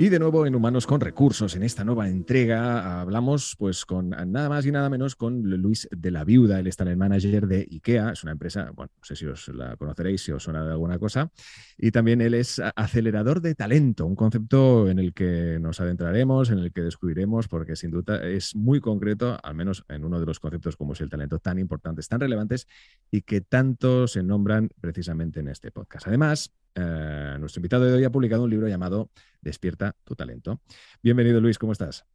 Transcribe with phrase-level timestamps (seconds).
[0.00, 4.48] Y de nuevo en Humanos con Recursos, en esta nueva entrega, hablamos pues con nada
[4.48, 8.12] más y nada menos con Luis de la Viuda, él está el manager de IKEA,
[8.12, 11.00] es una empresa, bueno, no sé si os la conoceréis, si os suena de alguna
[11.00, 11.32] cosa,
[11.76, 16.60] y también él es acelerador de talento, un concepto en el que nos adentraremos, en
[16.60, 20.38] el que descubriremos, porque sin duda es muy concreto, al menos en uno de los
[20.38, 22.68] conceptos como es el talento, tan importantes, tan relevantes
[23.10, 26.06] y que tanto se nombran precisamente en este podcast.
[26.06, 30.60] Además, eh, nuestro invitado de hoy ha publicado un libro llamado Despierta tu talento.
[31.02, 32.06] Bienvenido Luis, ¿cómo estás?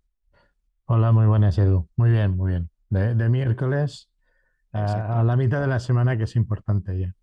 [0.85, 1.89] Hola, muy buenas Edu.
[1.95, 2.69] Muy bien, muy bien.
[2.89, 4.09] De, miércoles
[4.71, 7.15] a la mitad de la semana, que es importante ya.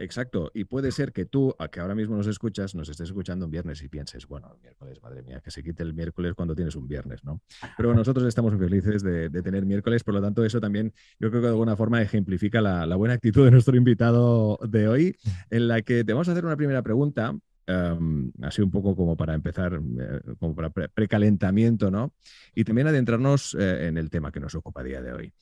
[0.00, 0.50] Exacto.
[0.54, 3.50] Y puede ser que tú, a que ahora mismo nos escuchas, nos estés escuchando un
[3.50, 6.74] viernes y pienses, bueno, el miércoles, madre mía, que se quite el miércoles cuando tienes
[6.74, 7.42] un viernes, ¿no?
[7.76, 11.46] Pero nosotros estamos felices de, tener miércoles, por lo tanto, eso también yo creo que
[11.46, 15.16] de alguna forma ejemplifica la, buena actitud de nuestro invitado de hoy,
[15.50, 17.36] en la que te vamos a hacer una primera pregunta.
[17.68, 22.14] Um, así un poco como para empezar, eh, como para precalentamiento, ¿no?
[22.52, 25.32] Y también adentrarnos eh, en el tema que nos ocupa a día de hoy.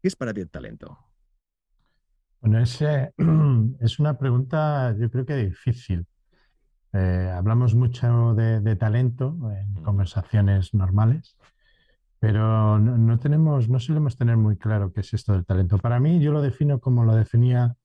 [0.00, 0.96] ¿Qué es para ti el talento?
[2.40, 3.12] Bueno, ese,
[3.80, 6.06] es una pregunta yo creo que difícil.
[6.92, 11.36] Eh, hablamos mucho de, talento en conversaciones normales,
[12.18, 15.78] pero no, tenemos, no solemos tener muy claro qué es esto del talento.
[15.78, 17.76] Para mí, yo lo defino como lo definía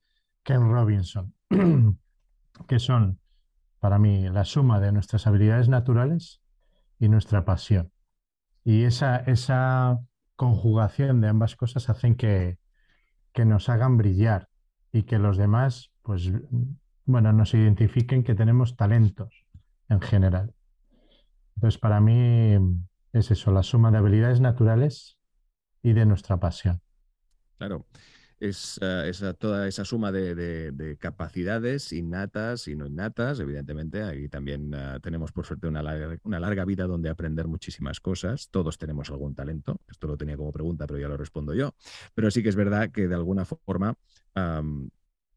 [0.43, 1.33] Ken Robinson,
[2.67, 3.19] que son,
[3.79, 6.41] para mí, la suma de nuestras habilidades naturales
[6.99, 7.91] y nuestra pasión.
[8.63, 9.99] Y esa, esa
[10.37, 12.60] conjugación de ambas cosas hacen que,
[13.33, 14.49] que nos hagan brillar
[14.91, 16.31] y que los demás, pues,
[17.05, 19.45] bueno, nos identifiquen que tenemos talentos
[19.89, 20.53] en general.
[21.55, 22.57] Entonces, para mí
[23.13, 25.17] es eso, la suma de habilidades naturales
[25.83, 26.81] y de nuestra pasión.
[27.57, 27.85] Claro,
[28.41, 28.79] es
[29.39, 34.01] toda esa suma de, capacidades innatas y no innatas, evidentemente.
[34.03, 38.49] Aquí también eh, tenemos, por suerte, una larga, una larga, vida donde aprender muchísimas cosas.
[38.49, 39.79] Todos tenemos algún talento.
[39.87, 41.75] Esto lo tenía como pregunta, pero ya lo respondo yo.
[42.15, 43.95] Pero sí que es verdad que de alguna forma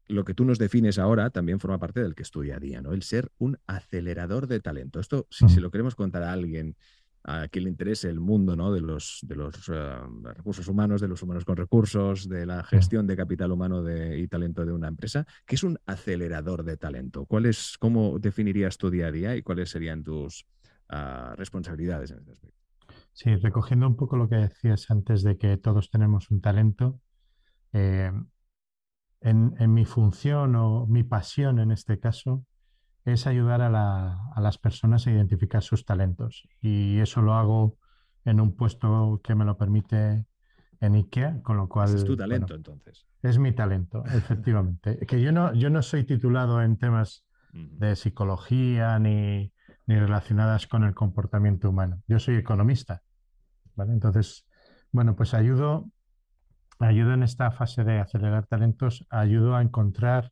[0.07, 2.93] lo que tú nos defines ahora también forma parte del que estudia a día, ¿no?
[2.93, 4.99] El ser un acelerador de talento.
[4.99, 6.75] Esto, si se lo queremos contar a alguien
[7.27, 8.71] a quien le interese el mundo ¿no?
[8.71, 9.97] de los, de los eh,
[10.35, 14.63] recursos humanos, de los humanos con recursos, de la gestión de capital humano y talento
[14.63, 17.25] de una empresa, ¿qué es un acelerador de talento?
[17.25, 20.45] ¿Cuál es, ¿Cómo definirías tu día a día y cuáles serían tus
[20.89, 22.55] ah, responsabilidades en este aspecto?
[23.13, 26.99] Sí, recogiendo un poco lo que decías antes de que todos tenemos un talento,
[27.73, 28.11] eh,
[29.21, 32.45] en, mi función o mi pasión en este caso
[33.05, 33.69] es ayudar a,
[34.37, 36.47] las personas a identificar sus talentos.
[36.61, 37.77] Y eso lo hago
[38.25, 40.25] en un puesto que me lo permite
[40.79, 41.93] en IKEA, con lo cual...
[41.93, 43.05] Es tu talento entonces.
[43.21, 44.97] Es mi talento, efectivamente.
[45.05, 47.23] que yo no, yo no soy titulado en temas
[47.53, 49.53] de psicología ni,
[49.85, 52.01] ni, relacionadas con el comportamiento humano.
[52.07, 53.01] Yo soy economista.
[53.75, 53.93] ¿vale?
[53.93, 54.45] Entonces,
[54.91, 55.89] bueno, pues ayudo
[56.79, 60.31] ayudo en esta fase de acelerar talentos, ayudo a encontrar,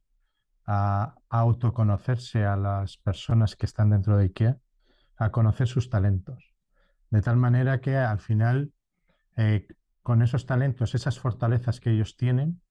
[0.66, 4.58] a, autoconocerse a las personas que están dentro de IKEA,
[5.18, 6.54] a conocer sus talentos.
[7.10, 8.72] De tal manera que al final,
[9.36, 9.68] eh,
[10.02, 12.62] con esos talentos, esas fortalezas que ellos tienen,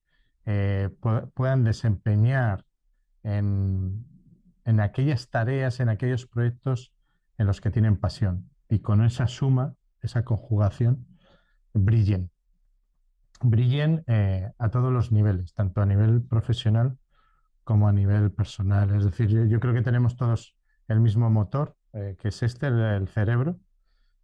[0.45, 0.91] eh,
[1.35, 2.65] puedan desempeñar
[3.23, 4.05] en,
[4.65, 6.93] en aquellas tareas, en aquellos proyectos
[7.39, 8.51] en los que tienen pasión.
[8.69, 11.07] Y con esa suma, esa conjugación,
[11.73, 12.33] brillen
[13.43, 16.99] brillen eh, a todos los niveles, tanto a nivel profesional
[17.65, 18.95] como a nivel personal.
[18.95, 20.57] Es decir, yo, creo que tenemos todos
[20.89, 23.59] el mismo motor, eh, que es este, el, cerebro.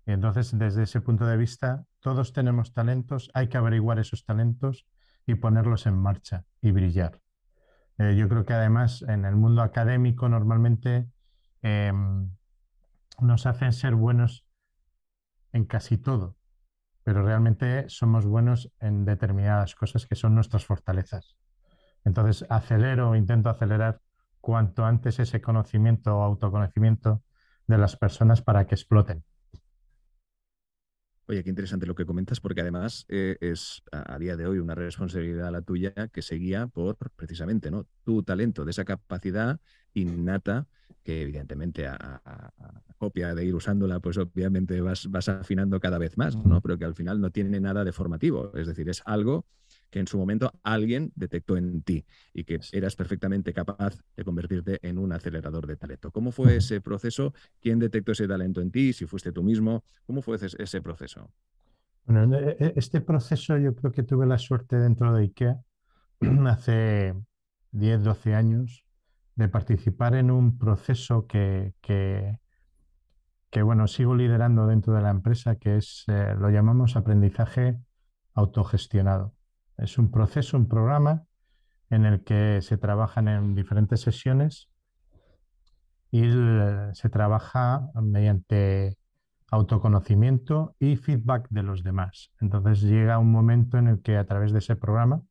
[0.06, 4.87] Y entonces, desde ese punto de vista, todos tenemos talentos, hay que averiguar esos talentos
[5.26, 7.20] y ponerlos en marcha y brillar.
[7.99, 11.06] Eh, yo creo que además en el mundo académico normalmente
[11.62, 12.31] em,
[13.20, 14.46] nos hacen ser buenos
[15.52, 16.37] en casi todo,
[17.02, 21.37] pero realmente somos buenos en determinadas cosas que son nuestras fortalezas.
[22.04, 24.00] Entonces, acelero, intento acelerar
[24.40, 27.22] cuanto antes ese conocimiento o autoconocimiento
[27.66, 29.24] de las personas para que exploten.
[31.30, 34.74] Oye, qué interesante lo que comentas, porque además eh, es a, día de hoy una
[34.74, 37.86] responsabilidad la tuya que se guía por precisamente ¿no?
[38.02, 39.60] tu talento, de esa capacidad
[39.92, 40.66] innata
[41.02, 42.52] que evidentemente a,
[42.96, 46.60] copia de ir usándola, pues obviamente vas, vas afinando cada vez más, ¿no?
[46.60, 49.46] Pero que al final no tiene nada de formativo, es decir, es algo
[49.90, 54.79] que en su momento alguien detectó en ti y que eras perfectamente capaz de convertirte
[54.87, 56.11] en un acelerador de talento.
[56.11, 57.32] ¿Cómo fue ese proceso?
[57.61, 58.93] ¿Quién detectó ese talento en ti?
[58.93, 61.31] Si fuiste tú mismo, ¿cómo fue ese, proceso?
[62.05, 65.61] Bueno, e, e, este proceso yo creo que tuve la suerte dentro de IKEA
[66.46, 67.14] hace
[67.73, 68.84] 10, 12 años
[69.37, 75.76] de participar en un proceso que, que, bueno, sigo liderando dentro de la empresa, que
[75.76, 77.79] es, eh, lo llamamos aprendizaje
[78.34, 79.38] autogestionado.
[79.78, 81.25] Es un proceso, un programa
[81.90, 84.69] en el que se trabajan en diferentes sesiones
[86.10, 86.22] y
[86.92, 88.98] se trabaja mediante
[89.50, 92.30] autoconocimiento y feedback de los demás.
[92.40, 95.22] Entonces llega un momento en el que a través de ese programa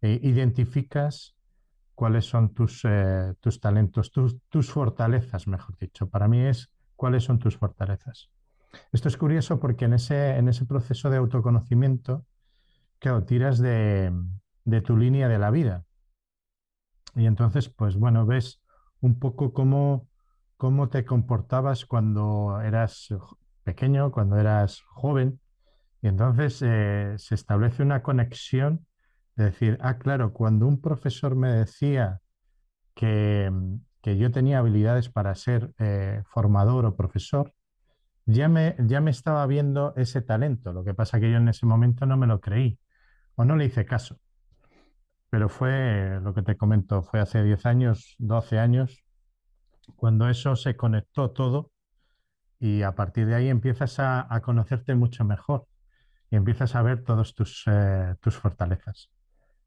[0.00, 1.34] eh, identificas
[1.94, 6.08] cuáles son tus, eh, tus talentos, tus, tus, fortalezas, mejor dicho.
[6.08, 8.30] Para mí es cuáles son tus fortalezas.
[8.92, 12.24] Esto es curioso porque en ese, en ese proceso de autoconocimiento
[12.98, 14.12] claro, tiras de,
[14.84, 15.84] tu línea de la vida.
[17.14, 18.60] Y entonces, pues bueno, ves
[19.00, 20.08] un poco cómo,
[20.56, 23.08] cómo te comportabas cuando eras
[23.62, 25.40] pequeño, cuando eras joven.
[26.02, 28.86] Y entonces eh, se establece una conexión
[29.36, 32.20] de decir, ah, claro, cuando un profesor me decía
[32.94, 33.50] que,
[34.02, 37.54] yo tenía habilidades para ser eh, formador o profesor,
[38.26, 40.72] ya me, ya me estaba viendo ese talento.
[40.72, 42.78] Lo que pasa que yo en ese momento no me lo creí
[43.36, 44.18] o no le hice caso.
[45.30, 49.04] Pero fue lo que te comento, fue hace 10 años, 12 años,
[49.96, 51.72] cuando eso se conectó todo
[52.58, 55.66] y a partir de ahí empiezas a, conocerte mucho mejor
[56.30, 59.10] y empiezas a ver todas tus, eh, tus fortalezas.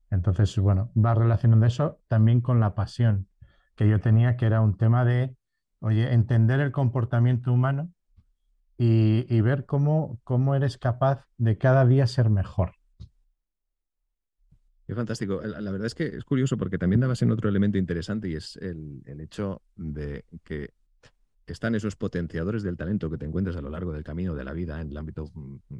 [0.09, 3.27] Entonces, bueno, va relacionando eso también con la pasión
[3.75, 5.35] que yo tenía, que era un tema de,
[5.79, 7.91] oye, entender el comportamiento humano
[8.77, 12.76] y, y ver cómo, cómo eres capaz de cada día ser mejor.
[14.87, 15.41] Es fantástico.
[15.41, 18.55] La, verdad es que es curioso porque también dabas en otro elemento interesante y es
[18.55, 20.73] el, hecho de que
[21.45, 24.53] están esos potenciadores del talento que te encuentras a lo largo del camino de la
[24.53, 25.79] vida en el ámbito mm, mm,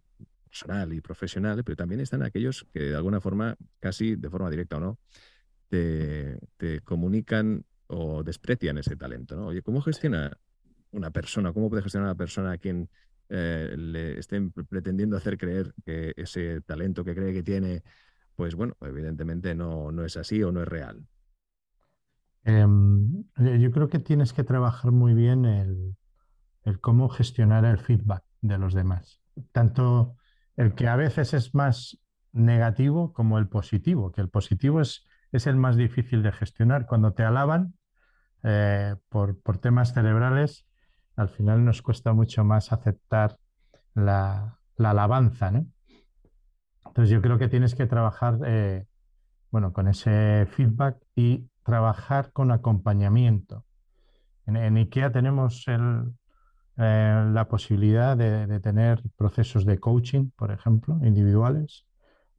[0.49, 4.75] personal y profesional, pero también están aquellos que de alguna forma, casi de forma directa
[4.75, 4.99] o no,
[5.69, 6.39] te,
[6.83, 9.37] comunican o desprecian ese talento.
[9.37, 9.47] ¿no?
[9.47, 10.37] Oye, ¿cómo gestiona
[10.91, 12.89] una persona, cómo puede gestionar una persona a quien
[13.29, 17.83] eh, le estén pretendiendo hacer creer que ese talento que cree que tiene
[18.37, 21.05] pues bueno, evidentemente no, no es así o no es real.
[22.43, 25.97] Em, yo creo que tienes que trabajar muy bien el,
[26.79, 29.21] cómo gestionar el feedback de los demás.
[29.51, 30.15] Tanto
[30.55, 31.97] el que a veces es más
[32.31, 36.85] negativo como el positivo, que el positivo es, es el más difícil de gestionar.
[36.85, 37.73] Cuando te alaban
[38.43, 40.67] eh, por, por, temas cerebrales,
[41.15, 43.39] al final nos cuesta mucho más aceptar
[43.95, 45.65] la, la alabanza, ¿no?
[46.97, 48.87] Entonces yo creo que tienes que trabajar eh,
[49.51, 53.65] bueno, con ese feedback y trabajar con acompañamiento.
[54.47, 55.77] En, IKEA tenemos eh,
[56.75, 61.85] la posibilidad de, tener procesos de coaching, por ejemplo, individuales,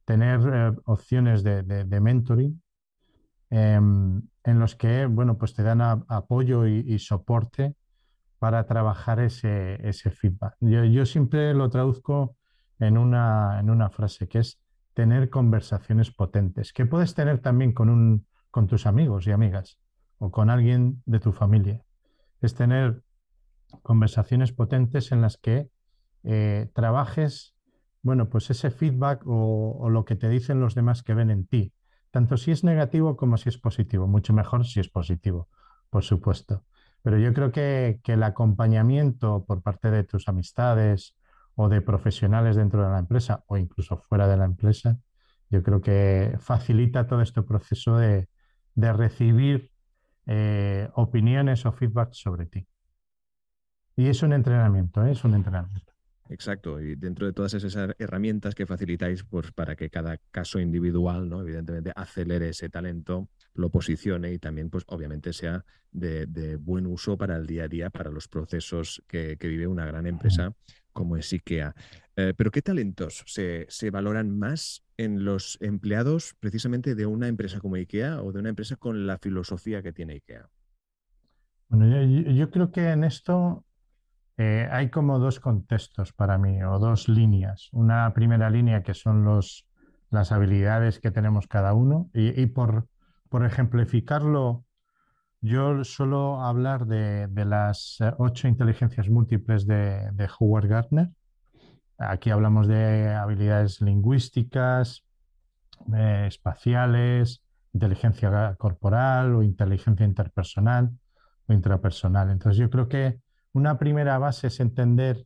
[0.03, 2.61] tener eh, opciones de, mentoring
[3.51, 7.75] em, en los que bueno, pues te dan apoyo y, soporte
[8.39, 9.77] para trabajar ese,
[10.11, 10.57] feedback.
[10.59, 12.35] Yo, yo siempre lo traduzco
[12.79, 14.59] en una, en una frase, que es
[14.93, 19.79] tener conversaciones potentes, que puedes tener también con, un, con tus amigos y amigas
[20.17, 21.83] o con alguien de tu familia.
[22.41, 23.01] Es tener
[23.81, 25.69] conversaciones potentes en las que
[26.23, 27.55] eh, trabajes,
[28.01, 31.73] bueno, pues ese feedback o, lo que te dicen los demás que ven en ti,
[32.11, 35.47] tanto si es negativo como si es positivo, mucho mejor si es positivo,
[35.89, 36.65] por supuesto.
[37.01, 41.15] Pero yo creo que, que el acompañamiento por parte de tus amistades,
[41.61, 44.97] o de profesionales dentro de la empresa o incluso fuera de la empresa,
[45.49, 48.29] yo creo que facilita todo este proceso de,
[48.75, 49.69] recibir
[50.25, 52.65] eh, opiniones o feedback sobre ti.
[53.97, 55.11] Y es un entrenamiento, ¿eh?
[55.11, 55.91] es un entrenamiento.
[56.29, 61.27] Exacto, y dentro de todas esas herramientas que facilitáis pues, para que cada caso individual,
[61.27, 61.41] ¿no?
[61.41, 63.27] evidentemente, acelere ese talento,
[63.59, 67.89] lo posicione y también, pues, obviamente, sea de, buen uso para el día a día,
[67.89, 70.53] para los procesos que, que vive una gran empresa
[70.99, 71.73] como es IKEA.
[72.17, 77.75] Eh, pero ¿qué talentos se, valoran más en los empleados precisamente de una empresa como
[77.75, 80.49] IKEA o de una empresa con la filosofía que tiene IKEA?
[81.69, 83.63] Bueno, yo, creo que en esto
[84.37, 87.69] eh, hay como dos contextos para mí o dos líneas.
[87.71, 89.65] Una primera línea que son los,
[90.09, 92.87] las habilidades que tenemos cada uno y, por,
[93.29, 94.65] por, ejemplificarlo,
[95.41, 101.09] yo suelo hablar de, las eh, ocho inteligencias múltiples de, de Howard Gardner.
[101.97, 105.05] Aquí hablamos de habilidades lingüísticas,
[105.93, 107.43] eh, espaciales,
[107.73, 110.91] inteligencia corporal o inteligencia interpersonal
[111.47, 112.29] o intrapersonal.
[112.29, 113.19] Entonces yo creo que
[113.53, 115.25] una primera base es entender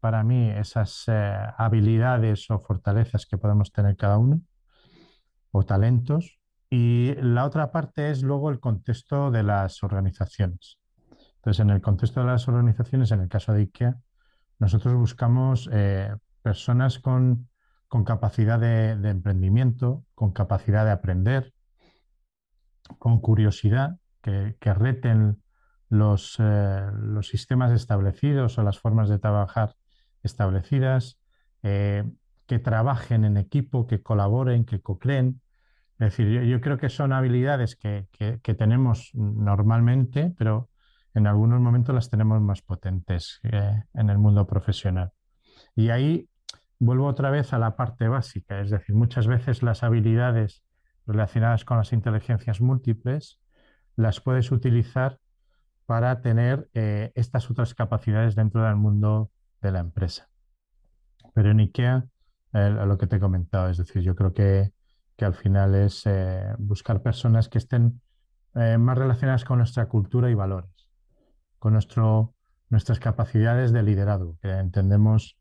[0.00, 4.40] para mí esas eh, habilidades o fortalezas que podemos tener cada uno
[5.50, 6.39] o talentos.
[6.70, 10.78] Y la otra parte es luego el contexto de las organizaciones.
[11.36, 13.98] Entonces, en el contexto de las organizaciones, en el caso de IKEA,
[14.60, 17.48] nosotros buscamos eh, personas con,
[18.06, 21.52] capacidad de, emprendimiento, con capacidad de aprender,
[22.98, 25.42] con curiosidad, que, que reten
[25.90, 29.74] los, eh, los, sistemas establecidos o las formas de trabajar
[30.22, 31.18] establecidas,
[31.62, 32.04] eh,
[32.46, 35.40] que trabajen en equipo, que colaboren, que co-creen.
[36.00, 40.70] Es decir, yo, creo que son habilidades que, que, tenemos normalmente, pero
[41.12, 45.12] en algunos momentos las tenemos más potentes eh, en el mundo profesional.
[45.76, 46.26] Y ahí
[46.78, 50.62] vuelvo otra vez a la parte básica, es decir, muchas veces las habilidades
[51.06, 53.38] relacionadas con las inteligencias múltiples
[53.94, 55.18] las puedes utilizar
[55.84, 59.30] para tener eh, estas otras capacidades dentro del mundo
[59.60, 60.30] de la empresa.
[61.34, 62.06] Pero en IKEA,
[62.52, 64.72] lo que te he comentado, es decir, yo creo que,
[65.20, 68.00] que al final es eh, buscar personas que estén
[68.54, 70.88] eh, más relacionadas con nuestra cultura y valores,
[71.58, 72.32] con nuestro,
[72.70, 75.36] nuestras capacidades de liderazgo, que entendemos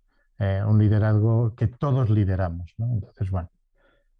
[0.68, 2.74] un liderazgo que todos lideramos.
[2.78, 3.52] Entonces, bueno,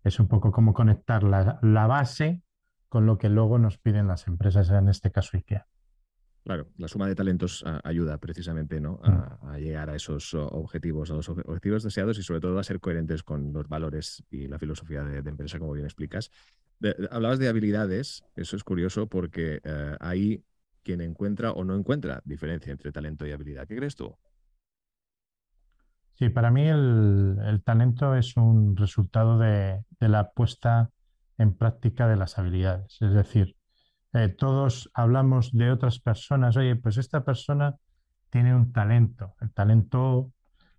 [0.04, 2.42] es un poco como conectar la, la base
[2.90, 5.66] con lo que luego nos piden las empresas, en este caso IKEA.
[6.44, 9.00] Claro, la suma de talentos ah, ayuda precisamente ¿no?
[9.04, 9.48] Mm.
[9.48, 13.24] a, llegar a esos objetivos, a los objetivos deseados y sobre todo a ser coherentes
[13.24, 16.32] con los valores y la filosofía de, empresa, como bien explicas.
[17.12, 20.44] hablabas de habilidades, eso es curioso porque eh, hay
[20.84, 23.68] quien encuentra o no encuentra diferencia entre talento y habilidad.
[23.68, 24.16] ¿Qué crees tú?
[26.14, 30.90] Sí, para mí el, talento es un resultado de, de la puesta
[31.38, 32.98] en práctica de las habilidades.
[33.02, 33.56] Es decir,
[34.14, 37.76] eh, todos hablamos de otras personas, oye, pues esta persona
[38.30, 40.32] tiene un talento, el talento,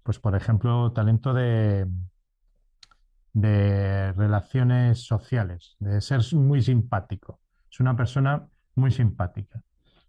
[0.02, 1.86] pues por ejemplo, talento de,
[3.32, 7.40] de relaciones sociales, de ser muy simpático.
[7.70, 9.62] Es una persona muy simpática.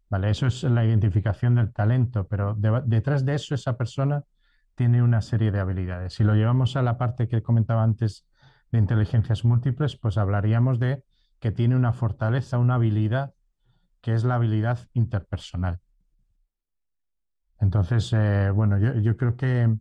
[0.09, 4.23] Vale, eso es la identificación del talento, pero detrás de eso esa persona
[4.75, 6.15] tiene una serie de habilidades.
[6.15, 8.25] Si lo llevamos a la parte que comentaba antes
[8.71, 11.03] de inteligencias múltiples, pues hablaríamos de
[11.41, 13.33] que tiene una fortaleza, una habilidad,
[13.99, 15.79] que es la habilidad interpersonal.
[17.59, 19.75] Entonces, eh, bueno, yo, creo que,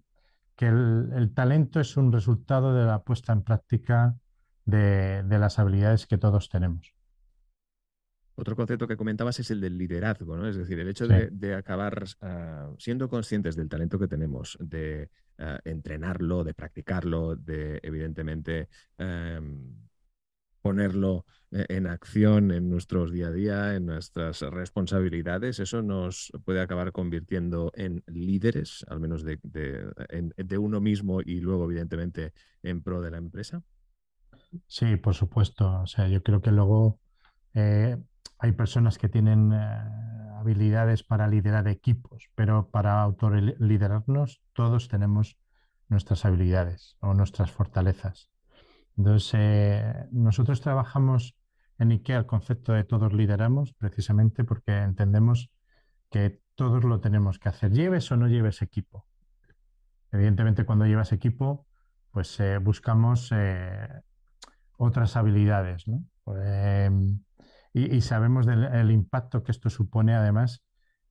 [0.58, 4.16] el, talento es un resultado de la puesta en práctica
[4.64, 6.94] de, las habilidades que todos tenemos.
[8.36, 10.48] Otro concepto que comentabas es el del liderazgo, ¿no?
[10.48, 15.58] Es decir, el hecho de, acabar ah, siendo conscientes del talento que tenemos, de ah,
[15.64, 19.89] entrenarlo, de practicarlo, de evidentemente em,
[20.60, 26.60] ponerlo eh, en acción en nuestros día a día, en nuestras responsabilidades, eso nos puede
[26.60, 33.00] acabar convirtiendo en líderes, al menos de, de, uno mismo y luego, evidentemente, en pro
[33.00, 33.62] de la empresa.
[34.66, 35.80] Sí, por supuesto.
[35.82, 37.00] O sea, yo creo que luego
[37.54, 37.96] eh,
[38.38, 39.56] hay personas que tienen eh,
[40.38, 45.36] habilidades para liderar equipos, pero para autoliderarnos todos tenemos
[45.88, 48.30] nuestras habilidades o nuestras fortalezas.
[49.00, 51.34] Entonces, eh, nosotros trabajamos
[51.78, 55.50] en IKEA el concepto de todos lideramos precisamente porque entendemos
[56.10, 59.06] que todos lo tenemos que hacer, lleves o no lleves equipo.
[60.12, 61.66] Evidentemente, cuando llevas equipo,
[62.10, 63.88] pues eh, buscamos eh,
[64.76, 66.04] otras habilidades, ¿no?
[66.36, 67.22] Em,
[67.72, 70.62] y, sabemos del impacto que esto supone además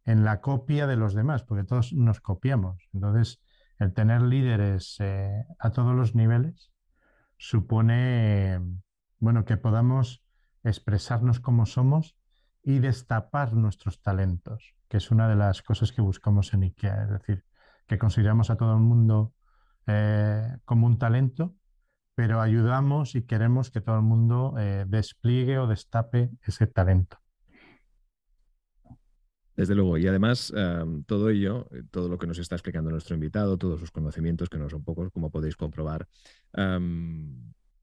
[0.05, 2.87] en la copia de los demás, porque todos nos copiamos.
[2.93, 3.41] Entonces,
[3.79, 4.99] el tener líderes
[5.57, 6.71] a todos los niveles
[7.39, 8.59] supone,
[9.17, 10.23] bueno, que podamos
[10.63, 12.17] expresarnos como somos
[12.61, 17.09] y destapar nuestros talentos, que es una de las cosas que buscamos en IKEA, es
[17.09, 17.45] decir,
[17.87, 19.33] que consideramos a todo el mundo
[19.87, 21.55] eh, como un talento,
[22.13, 27.17] pero ayudamos y queremos que todo el mundo eh, despliegue o destape ese talento.
[29.59, 30.53] Desde luego, y además
[31.05, 34.57] todo ello, eh, todo lo que nos está explicando nuestro invitado, todos sus conocimientos, que
[34.57, 36.07] no son pocos, como podéis comprobar,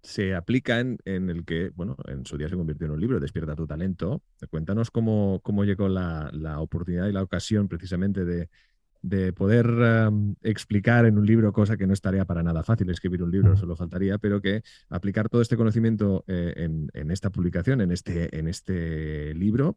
[0.03, 3.55] se aplican en el que, bueno, en su día se convirtió en un libro, Despierta
[3.55, 4.23] tu talento.
[4.49, 6.31] Cuéntanos cómo, cómo llegó la,
[6.61, 8.49] oportunidad y la ocasión precisamente de,
[9.03, 9.69] de poder
[10.41, 13.77] explicar en un libro, cosa que no estaría para nada fácil escribir un libro, solo
[13.77, 16.55] faltaría, pero que aplicar todo este conocimiento eh,
[16.95, 19.77] en, esta publicación, en este, en este libro.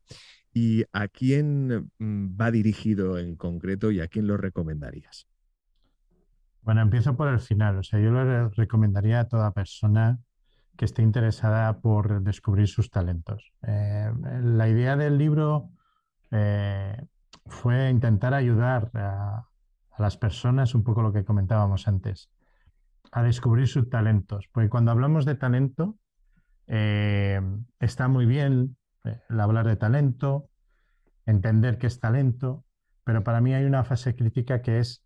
[0.62, 5.26] ¿Y a quién mm, va dirigido en concreto y a quién lo recomendarías?
[6.64, 7.78] Bueno, empiezo por el final.
[7.78, 10.20] O sea, yo le recomendaría a toda persona
[10.76, 13.54] que esté interesada por descubrir sus talentos.
[13.66, 14.12] Eh,
[14.44, 15.70] la idea del libro
[16.32, 17.06] eh,
[17.46, 19.46] fue intentar ayudar a,
[19.98, 22.30] las personas, un poco lo que comentábamos antes,
[23.14, 24.50] a descubrir sus talentos.
[24.52, 25.98] Porque cuando hablamos de talento,
[26.68, 27.42] eh,
[27.80, 28.76] está muy bien
[29.30, 30.49] el hablar de talento,
[31.30, 32.66] entender qué es talento,
[33.04, 35.04] pero para mí hay una fase crítica que es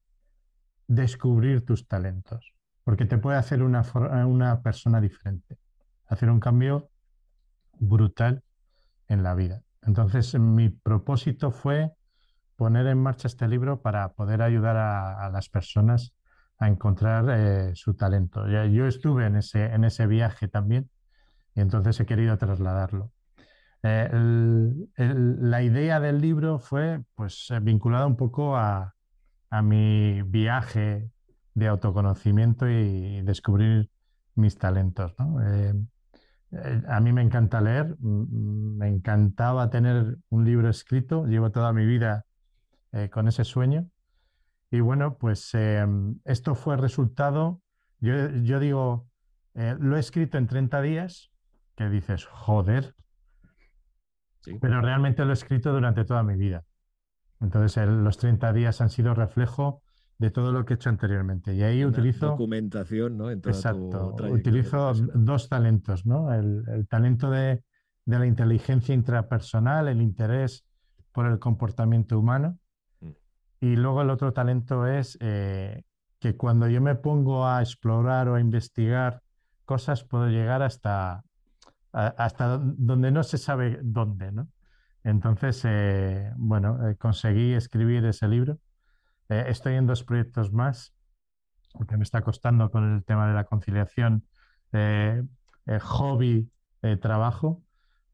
[0.87, 2.53] descubrir tus talentos,
[2.83, 3.83] porque te puede hacer una,
[4.25, 5.57] una persona diferente,
[6.07, 6.89] hacer un cambio
[7.79, 8.43] brutal
[9.07, 9.61] en la vida.
[9.81, 11.91] Entonces, mi propósito fue
[12.55, 16.13] poner en marcha este libro para poder ayudar a, las personas
[16.59, 18.47] a encontrar eh, su talento.
[18.47, 20.89] Yo estuve en ese, en ese viaje también
[21.55, 23.11] y entonces he querido trasladarlo.
[23.83, 24.09] Eh,
[24.97, 28.95] la idea del libro fue pues, vinculada un poco a,
[29.49, 31.11] a mi viaje
[31.53, 33.89] de autoconocimiento y descubrir
[34.35, 35.13] mis talentos.
[35.45, 35.73] Eh,
[36.51, 41.85] eh, a mí me encanta leer, me encantaba tener un libro escrito, llevo toda mi
[41.85, 42.25] vida
[42.91, 43.87] eh, con ese sueño.
[44.71, 45.51] Y bueno, pues
[46.25, 47.61] esto fue resultado,
[47.99, 49.07] yo, yo digo,
[49.53, 51.29] lo he escrito en 30 días,
[51.75, 52.95] que dices, joder,
[54.59, 56.63] pero realmente lo he escrito durante toda mi vida.
[57.41, 59.81] Entonces, los 30 días han sido reflejo
[60.17, 61.53] de todo lo que he hecho anteriormente.
[61.53, 62.27] Y ahí utilizo...
[62.27, 63.29] Documentación, ¿no?
[63.29, 64.15] exacto.
[64.29, 66.33] utilizo dos talentos, ¿no?
[66.33, 67.63] El, talento de,
[68.05, 70.65] la inteligencia intrapersonal, el interés
[71.11, 72.57] por el comportamiento humano.
[73.01, 73.09] Mm.
[73.61, 75.83] Y luego el otro talento es eh,
[76.19, 79.21] que cuando yo me pongo a explorar o a investigar
[79.65, 81.23] cosas, puedo llegar hasta,
[81.93, 84.49] hasta donde no se sabe dónde, ¿no?
[85.03, 88.59] Entonces, eh, bueno, eh, conseguí escribir ese libro.
[89.29, 90.93] Eh, estoy en dos proyectos más,
[91.73, 94.25] porque me está costando con el tema de la conciliación
[95.81, 96.49] hobby,
[96.99, 97.63] trabajo,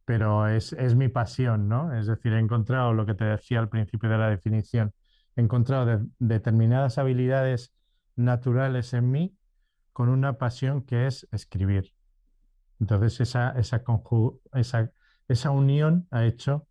[0.05, 1.93] pero es, mi pasión, ¿no?
[1.93, 4.93] Es decir, he encontrado lo que te decía al principio de la definición,
[5.35, 7.73] he encontrado determinadas habilidades
[8.15, 9.37] naturales en mí
[9.93, 11.93] con una pasión que es escribir.
[12.79, 13.83] Entonces, esa, esa,
[14.53, 14.91] esa,
[15.27, 16.67] esa unión ha hecho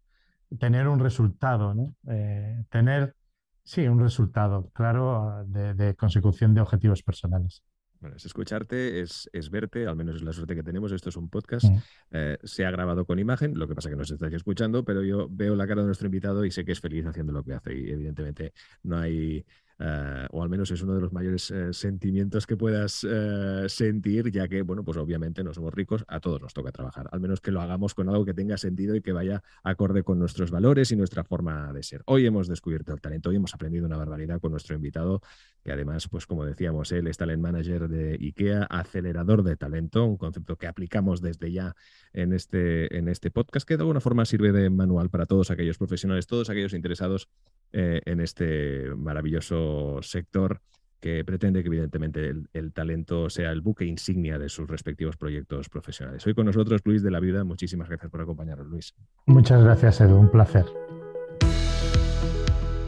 [0.59, 1.95] tener un resultado, ¿no?
[2.09, 3.15] Eh, tener,
[3.65, 7.63] sí, un resultado claro de, consecución de objetivos personales.
[8.01, 10.93] Bueno, es escucharte, es, verte, al menos es la suerte que tenemos.
[10.93, 11.79] Esto es un podcast, mm.
[12.13, 15.03] eh, se ha grabado con imagen, lo que pasa que no se estáis escuchando, pero
[15.03, 17.55] yo veo la cara de nuestro invitado y sé que es feliz haciendo lo que
[17.55, 18.53] hace y evidentemente
[18.85, 19.45] no hay
[19.79, 24.31] eh, o al menos es uno de los mayores eh, sentimientos que puedas eh, sentir,
[24.33, 27.41] ya que, bueno, pues obviamente no somos ricos, a todos nos toca trabajar, al menos
[27.41, 30.91] que lo hagamos con algo que tenga sentido y que vaya acorde con nuestros valores
[30.91, 32.03] y nuestra forma de ser.
[32.07, 35.23] Hoy hemos descubierto el talento, hoy hemos aprendido una barbaridad con nuestro invitado,
[35.63, 40.17] que además, pues como decíamos, él es talent manager de IKEA, acelerador de talento, un
[40.17, 41.77] concepto que aplicamos desde ya
[42.13, 45.79] en este, en este podcast, que de alguna forma sirve de manual para todos aquellos
[45.79, 47.29] profesionales, todos aquellos interesados
[47.73, 50.61] en este maravilloso sector
[51.01, 56.27] que pretende que evidentemente el, talento sea el buque insignia de sus respectivos proyectos profesionales.
[56.27, 58.95] Hoy con nosotros Luis de la Vida, muchísimas gracias por acompañarnos, Luis.
[59.27, 60.67] Muchas gracias, Edu, un placer.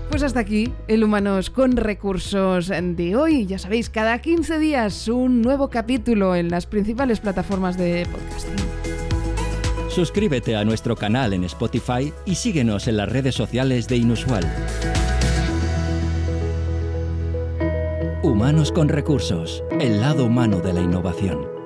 [0.08, 3.46] Pues hasta aquí el Humanos con Recursos de hoy.
[3.46, 8.69] Ya sabéis, cada 15 días un nuevo capítulo en las principales plataformas de podcasting.
[9.90, 14.44] Suscríbete a nuestro canal en Spotify y síguenos en las redes sociales de Inusual.
[18.22, 21.59] Humanos con recursos, el lado humano de la innovación.